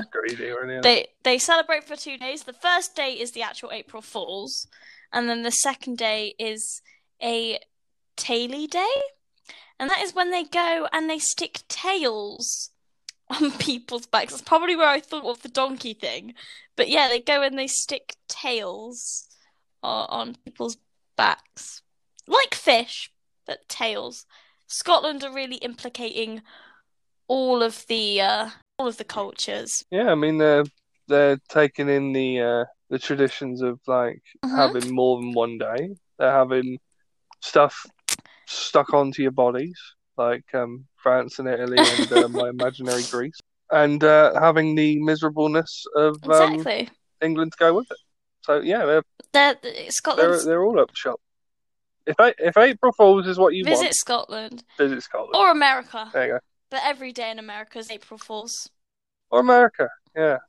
[0.68, 0.82] Really.
[0.82, 2.44] They they celebrate for two days.
[2.44, 4.68] The first day is the actual April Fools,
[5.12, 6.82] and then the second day is
[7.22, 7.60] a
[8.18, 9.02] Taily Day.
[9.80, 12.72] And that is when they go and they stick tails
[13.30, 14.34] on people's backs.
[14.34, 16.34] That's probably where I thought of the donkey thing.
[16.76, 19.28] But yeah, they go and they stick tails
[19.82, 20.78] on, on people's
[21.16, 21.82] backs.
[22.28, 23.12] Like fish,
[23.46, 24.26] but tails.
[24.68, 26.42] Scotland are really implicating
[27.28, 29.84] all of the uh, all of the cultures.
[29.92, 30.64] Yeah, I mean they're
[31.08, 34.56] they're taking in the uh the traditions of like Mhm.
[34.56, 35.96] having more than one day.
[36.18, 36.80] They're having
[37.42, 37.86] stuff
[38.48, 39.80] stuck onto your bodies,
[40.18, 43.40] like um France and Italy and uh, my imaginary Greece,
[43.72, 46.90] and uh, having the miserableness of um, Exactly.
[47.22, 47.98] England to go with it.
[48.42, 49.58] So yeah, they're They're,
[50.16, 51.20] they're they're all up the shop.
[52.06, 55.36] If A- if April Fools is what you visit want, Scotland visit Scotland.
[55.36, 56.10] or America.
[56.14, 56.40] There you go.
[56.74, 58.68] But every day in America is April Fools,
[59.30, 59.92] Or America.
[60.16, 60.40] Yeah.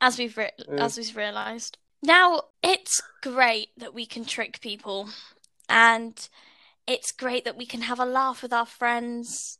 [0.00, 0.84] as we've re- Yeah.
[0.84, 1.78] as we've realised.
[2.00, 5.08] Now it's great that we can trick people,
[5.68, 6.28] and
[6.86, 9.58] it's great that we can have a laugh with our friends.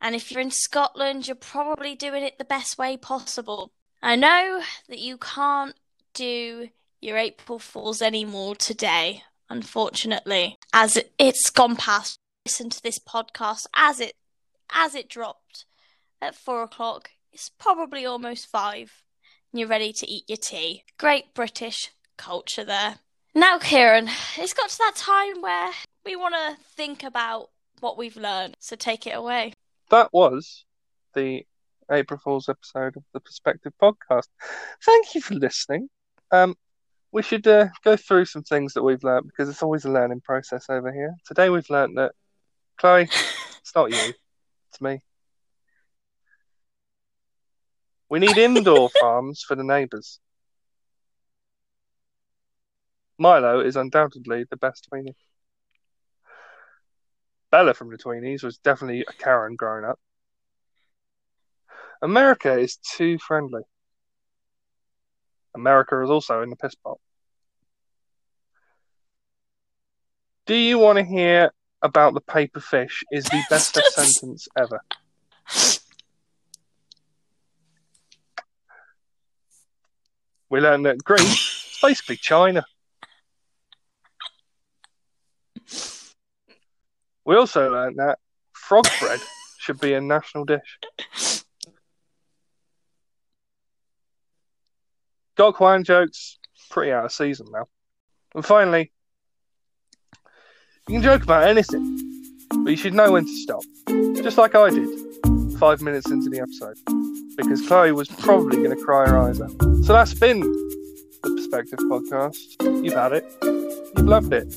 [0.00, 3.70] And if you're in Scotland, you're probably doing it the best way possible.
[4.02, 5.76] I know that you can't
[6.12, 12.18] do your April Fools anymore today, unfortunately, as it, it's gone past.
[12.44, 14.14] Listen to this podcast as it
[14.74, 15.64] as it dropped
[16.20, 17.10] at four o'clock.
[17.32, 19.02] It's probably almost five.
[19.52, 20.84] And you're ready to eat your tea.
[20.98, 22.96] Great British culture there.
[23.34, 25.70] Now, Ciaran, it's got to that time where
[26.04, 28.54] we want to think about what we've learned.
[28.58, 29.52] So take it away.
[29.90, 30.64] That was
[31.14, 31.44] the
[31.90, 34.28] April Fool's episode of the Perspective Podcast.
[34.84, 35.88] Thank you for listening.
[36.30, 36.54] Um,
[37.12, 40.20] we should uh, go through some things that we've learned because it's always a learning
[40.20, 41.14] process over here.
[41.26, 42.12] Today we've learned that
[42.78, 43.02] Chloe,
[43.60, 44.12] it's not you,
[44.70, 45.02] it's me.
[48.08, 50.20] We need indoor farms for the neighbours.
[53.18, 55.14] Milo is undoubtedly the best tweenie.
[57.50, 59.98] Bella from the Tweenies was definitely a Karen growing up.
[62.00, 63.62] America is too friendly.
[65.54, 66.98] America is also in the piss pot.
[70.46, 71.50] Do you want to hear
[71.82, 73.02] about the paper fish?
[73.10, 74.80] Is the best sentence ever.
[80.48, 82.64] We learned that Greece is basically China.
[87.24, 88.18] We also learned that
[88.52, 89.20] frog bread
[89.58, 90.78] should be a national dish.
[95.36, 96.38] Gok Wan jokes,
[96.70, 97.66] pretty out of season now.
[98.34, 98.92] And finally,
[100.90, 101.96] you can joke about anything,
[102.64, 103.62] but you should know when to stop.
[104.24, 104.88] Just like I did
[105.56, 106.76] five minutes into the episode,
[107.36, 109.52] because Chloe was probably going to cry her eyes out.
[109.84, 112.84] So that's been the Perspective Podcast.
[112.84, 114.52] You've had it, you've loved it.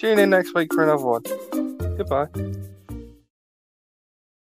[0.00, 1.22] Tune in next week for another one.
[1.96, 2.26] Goodbye.